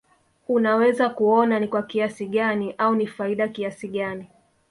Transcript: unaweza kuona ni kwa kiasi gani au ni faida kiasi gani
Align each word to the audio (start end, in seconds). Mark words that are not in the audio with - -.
unaweza 0.47 1.09
kuona 1.09 1.59
ni 1.59 1.67
kwa 1.67 1.83
kiasi 1.83 2.25
gani 2.25 2.75
au 2.77 2.95
ni 2.95 3.07
faida 3.07 3.47
kiasi 3.47 3.87
gani 3.87 4.27